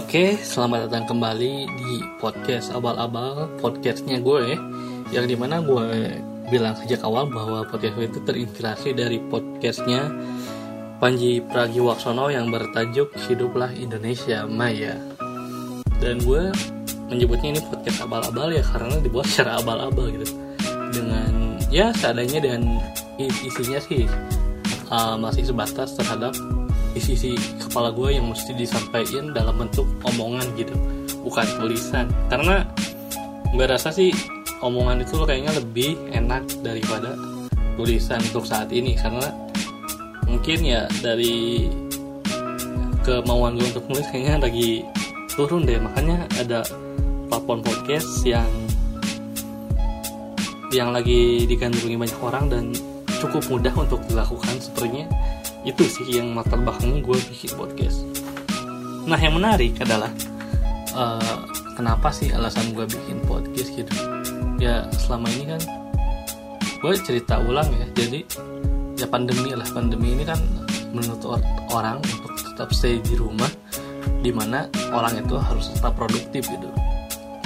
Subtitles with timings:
[0.00, 4.56] Oke, selamat datang kembali di podcast abal-abal podcastnya gue
[5.12, 6.16] yang di mana gue
[6.48, 10.08] bilang sejak awal bahwa podcast gue itu terinspirasi dari podcastnya
[11.04, 14.96] Panji Pragiwaksono yang bertajuk Hiduplah Indonesia Maya.
[16.00, 16.48] Dan gue
[17.12, 20.32] menyebutnya ini podcast abal-abal ya karena dibuat secara abal-abal gitu.
[20.96, 22.64] Dengan ya seadanya dan
[23.20, 24.08] isinya sih
[24.88, 26.32] uh, masih sebatas terhadap
[26.94, 30.74] isi-isi kepala gue yang mesti disampaikan dalam bentuk omongan gitu
[31.22, 32.06] bukan tulisan.
[32.26, 32.66] Karena
[33.50, 34.10] gue rasa sih
[34.62, 37.14] omongan itu kayaknya lebih enak daripada
[37.78, 38.98] tulisan untuk saat ini.
[38.98, 39.26] Karena
[40.26, 41.70] mungkin ya dari
[43.06, 44.82] kemauan gue untuk nulis kayaknya lagi
[45.34, 45.78] turun deh.
[45.78, 46.66] Makanya ada
[47.30, 48.48] platform podcast yang
[50.70, 52.64] yang lagi digandrungi banyak orang dan
[53.18, 55.10] cukup mudah untuk dilakukan sepertinya
[55.66, 57.98] itu sih yang latar belakangnya gue bikin podcast.
[59.04, 60.08] Nah yang menarik adalah
[60.96, 61.44] uh,
[61.76, 63.92] kenapa sih alasan gue bikin podcast gitu?
[64.60, 65.62] Ya selama ini kan
[66.80, 67.86] gue cerita ulang ya.
[67.92, 68.24] Jadi
[68.96, 69.68] ya pandemi lah.
[69.68, 70.40] Pandemi ini kan
[70.90, 71.22] menurut
[71.70, 73.48] orang untuk tetap stay di rumah
[74.20, 76.68] di mana orang itu harus tetap produktif gitu.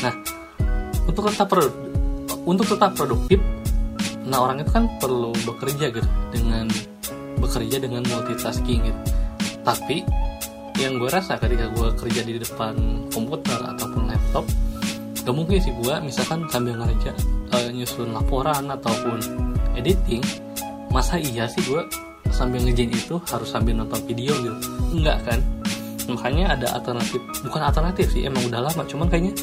[0.00, 0.12] Nah
[1.08, 1.48] untuk tetap
[2.44, 3.40] untuk tetap produktif
[4.28, 6.68] nah orang itu kan perlu bekerja gitu dengan
[7.38, 9.00] bekerja dengan multitasking gitu.
[9.62, 10.02] Tapi
[10.78, 12.74] yang gue rasa ketika gue kerja di depan
[13.10, 14.46] komputer ataupun laptop
[15.26, 17.12] gak mungkin sih gue misalkan sambil ngerja
[17.50, 19.18] uh, nyusun laporan ataupun
[19.74, 20.22] editing
[20.88, 21.82] masa iya sih gue
[22.32, 24.56] sambil ngejain itu harus sambil nonton video gitu?
[24.94, 25.40] Enggak kan?
[26.08, 28.82] Makanya ada alternatif bukan alternatif sih emang udah lama.
[28.86, 29.34] Cuman kayaknya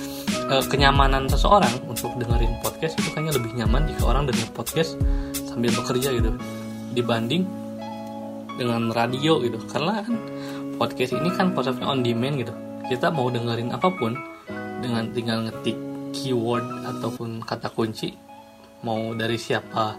[0.50, 4.98] uh, kenyamanan seseorang untuk dengerin podcast itu kayaknya lebih nyaman jika orang denger podcast
[5.46, 6.32] sambil bekerja gitu.
[6.96, 7.65] Dibanding
[8.56, 9.60] dengan radio gitu.
[9.70, 10.16] Karena kan
[10.76, 12.54] podcast ini kan konsepnya on demand gitu.
[12.92, 14.14] Kita mau dengerin apa pun
[14.84, 15.78] dengan tinggal ngetik
[16.16, 18.16] keyword ataupun kata kunci
[18.86, 19.98] mau dari siapa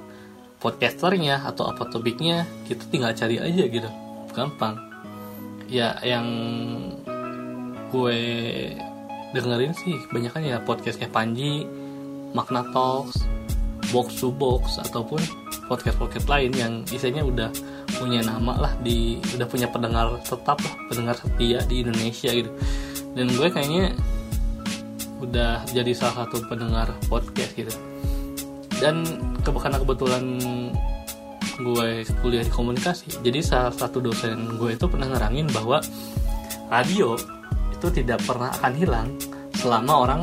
[0.63, 3.91] podcasternya atau apa topiknya kita tinggal cari aja gitu.
[4.33, 4.79] Gampang.
[5.67, 6.27] Ya yang
[7.91, 8.21] gue
[9.35, 11.67] dengerin sih banyak kan ya podcastnya Panji
[12.33, 13.27] Makna Talks
[13.91, 17.49] Box to Box ataupun podcast-podcast lain yang isinya udah
[17.99, 22.51] punya nama lah di udah punya pendengar tetap lah pendengar setia di Indonesia gitu.
[23.17, 23.95] Dan gue kayaknya
[25.23, 27.73] udah jadi salah satu pendengar podcast gitu.
[28.77, 29.03] Dan
[29.43, 30.25] karena kebetulan
[31.57, 35.81] gue kuliah di komunikasi jadi salah satu dosen gue itu pernah ngerangin bahwa
[36.69, 37.17] radio
[37.73, 39.09] itu tidak pernah akan hilang
[39.57, 40.21] selama orang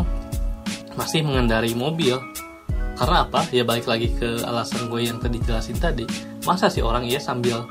[0.93, 2.21] masih mengendari mobil
[2.93, 3.45] karena apa?
[3.49, 6.05] Ya balik lagi ke alasan gue yang tadi jelasin tadi.
[6.45, 7.65] Masa sih orang iya sambil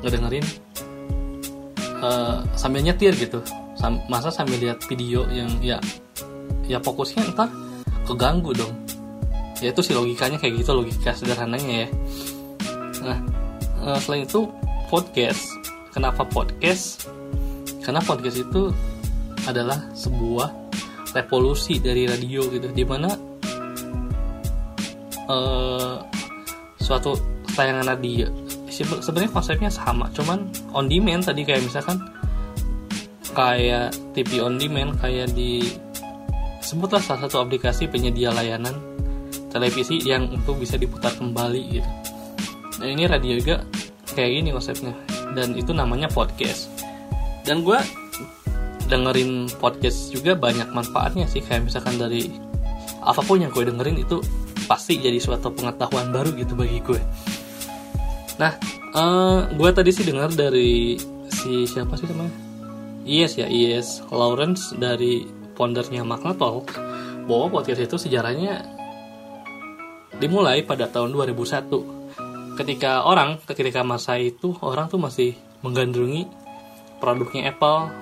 [0.00, 0.44] ngedengerin
[2.00, 3.40] uh, sambil nyetir gitu?
[3.76, 5.76] Sam masa sambil lihat video yang ya
[6.64, 7.48] ya fokusnya entar
[8.08, 8.72] keganggu dong.
[9.60, 11.88] Ya itu sih logikanya kayak gitu logika sederhananya ya.
[13.04, 13.18] Nah
[13.84, 14.48] uh, selain itu
[14.88, 15.44] podcast.
[15.92, 17.08] Kenapa podcast?
[17.80, 18.72] Karena podcast itu
[19.48, 20.50] adalah sebuah
[21.14, 23.35] revolusi dari radio gitu di mana
[25.30, 26.02] uh,
[26.80, 27.16] suatu
[27.56, 28.28] tayangan radio
[28.68, 30.44] sebenarnya konsepnya sama cuman
[30.76, 31.96] on demand tadi kayak misalkan
[33.32, 35.64] kayak TV on demand kayak di
[36.60, 38.74] sebutlah salah satu aplikasi penyedia layanan
[39.52, 41.90] televisi yang untuk bisa diputar kembali gitu.
[42.82, 43.62] Nah ini radio juga
[44.12, 44.92] kayak gini konsepnya
[45.32, 46.68] dan itu namanya podcast.
[47.46, 47.78] Dan gue
[48.90, 52.28] dengerin podcast juga banyak manfaatnya sih kayak misalkan dari
[53.06, 54.18] apa pun yang gue dengerin itu
[54.66, 57.00] pasti jadi suatu pengetahuan baru gitu bagi gue.
[58.36, 58.52] Nah
[58.92, 60.98] uh, gue tadi sih dengar dari
[61.30, 62.34] si siapa sih namanya?
[63.06, 66.74] Yes ya Yes Lawrence dari foundernya Magna Talk
[67.26, 68.66] bahwa podcast itu sejarahnya
[70.18, 76.26] dimulai pada tahun 2001 ketika orang ketika masa itu orang tuh masih menggandrungi
[76.98, 77.92] produknya Apple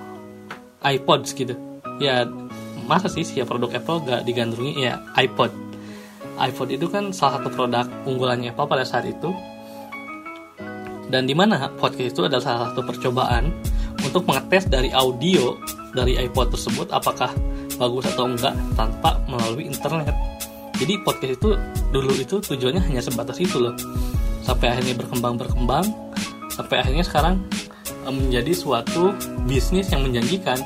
[0.85, 1.55] iPods gitu.
[1.99, 2.23] Ya
[2.85, 4.73] masa sih sih produk Apple gak digandrungi?
[4.79, 5.64] Ya iPod
[6.39, 9.31] iPhone itu kan salah satu produk unggulannya Apple pada saat itu.
[11.07, 13.53] Dan di mana podcast itu adalah salah satu percobaan
[14.01, 15.55] untuk mengetes dari audio
[15.95, 17.31] dari iPod tersebut apakah
[17.79, 20.11] bagus atau enggak tanpa melalui internet.
[20.75, 21.49] Jadi podcast itu
[21.95, 23.75] dulu itu tujuannya hanya sebatas itu loh.
[24.43, 25.85] Sampai akhirnya berkembang berkembang
[26.55, 27.43] sampai akhirnya sekarang
[28.07, 29.11] eh, menjadi suatu
[29.43, 30.59] bisnis yang menjanjikan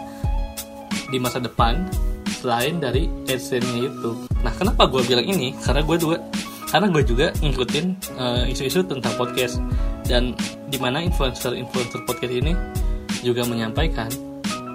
[1.10, 1.90] di masa depan
[2.40, 4.12] selain dari AdSense-nya itu.
[4.40, 5.52] Nah, kenapa gue bilang ini?
[5.60, 6.18] Karena gue juga
[6.70, 9.58] karena gue juga ngikutin uh, isu-isu tentang podcast
[10.06, 10.38] dan
[10.70, 12.54] di mana influencer-influencer podcast ini
[13.26, 14.08] juga menyampaikan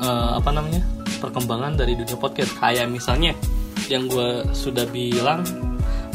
[0.03, 0.83] uh, apa namanya
[1.23, 3.31] perkembangan dari dunia podcast kayak misalnya
[3.87, 5.47] yang gue sudah bilang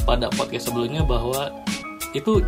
[0.04, 1.48] pada podcast sebelumnya bahwa
[2.12, 2.44] itu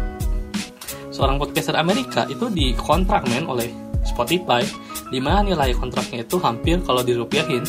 [1.13, 3.71] seorang podcaster Amerika itu dikontrak men oleh
[4.03, 4.65] Spotify
[5.07, 7.63] di mana nilai kontraknya itu hampir kalau dirupiahin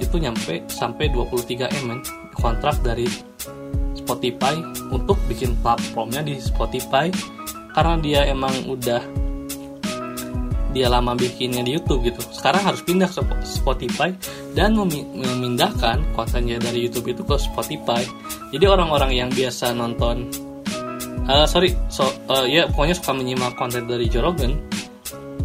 [0.00, 2.00] itu nyampe sampai 23 M men.
[2.34, 3.04] Kontrak dari
[3.92, 4.56] Spotify
[4.88, 7.12] untuk bikin platformnya di Spotify.
[7.70, 8.98] Karena dia emang udah
[10.70, 12.22] dia lama bikinnya di YouTube gitu.
[12.30, 14.14] Sekarang harus pindah ke Spotify
[14.54, 18.02] dan memindahkan kontennya dari YouTube itu ke Spotify.
[18.50, 20.30] Jadi orang-orang yang biasa nonton
[21.30, 24.58] uh, sorry so uh, ya pokoknya suka menyimak konten dari Jorogen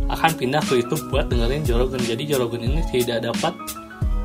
[0.06, 2.02] akan pindah ke YouTube buat dengerin Jorogen.
[2.06, 3.54] Jadi Jorogen ini tidak dapat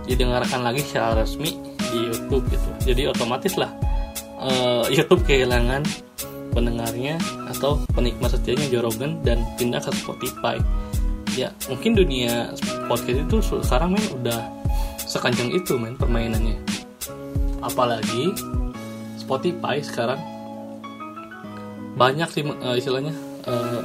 [0.09, 1.57] didengarkan lagi secara resmi
[1.91, 2.69] di YouTube gitu.
[2.93, 3.71] Jadi otomatis lah
[4.41, 5.85] uh, YouTube kehilangan
[6.51, 10.59] pendengarnya atau penikmat setianya Jorogen dan pindah ke Spotify.
[11.39, 12.51] Ya mungkin dunia
[12.91, 14.41] podcast itu sekarang main udah
[14.99, 16.59] sekencang itu main permainannya.
[17.63, 18.35] Apalagi
[19.21, 20.19] Spotify sekarang.
[21.95, 23.15] Banyak sih uh, istilahnya
[23.47, 23.83] uh,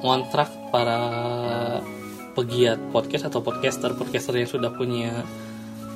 [0.00, 1.00] kontrak para
[2.32, 5.24] pegiat podcast atau podcaster podcaster yang sudah punya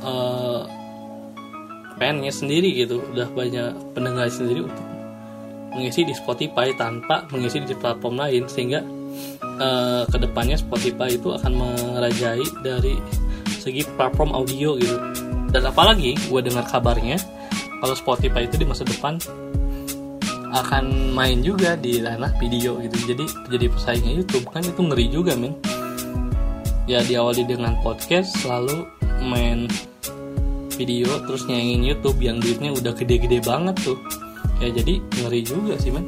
[0.04, 0.68] uh,
[2.28, 4.86] sendiri gitu udah banyak pendengar sendiri untuk
[5.76, 8.80] mengisi di Spotify tanpa mengisi di platform lain sehingga
[9.60, 12.96] uh, ke depannya Spotify itu akan merajai dari
[13.60, 14.96] segi platform audio gitu.
[15.52, 17.20] Dan apalagi gue dengar kabarnya
[17.80, 19.20] kalau Spotify itu di masa depan
[20.56, 23.12] akan main juga di ranah video gitu.
[23.12, 25.52] Jadi jadi pesaingnya YouTube kan itu ngeri juga men
[26.86, 28.86] ya diawali dengan podcast selalu
[29.26, 29.66] main
[30.78, 33.98] video terus nyanyiin YouTube yang duitnya udah gede-gede banget tuh.
[34.62, 36.06] Ya jadi ngeri juga sih men.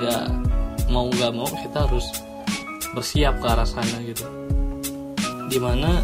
[0.00, 0.32] Ya
[0.88, 2.08] mau nggak mau kita harus
[2.96, 4.24] bersiap ke arah sana gitu.
[5.52, 6.00] Di mana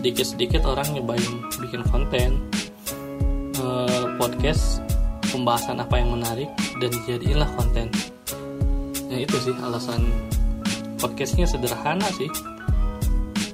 [0.00, 2.40] sedikit-sedikit orang nyobain bikin konten
[3.60, 4.80] eh, podcast
[5.28, 6.48] pembahasan apa yang menarik
[6.80, 7.92] dan jadilah konten.
[9.12, 10.08] Ya itu sih alasan
[10.96, 12.32] podcastnya sederhana sih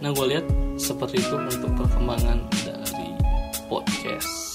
[0.00, 0.46] nah gue lihat
[0.80, 3.12] seperti itu untuk perkembangan dari
[3.68, 4.49] podcast